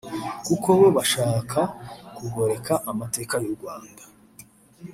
kuko 0.45 0.67
bo 0.79 0.87
bashakaga 0.97 1.61
kugoreka 2.17 2.73
amateka 2.91 3.35
y’u 3.43 3.53
rwanda 3.57 4.03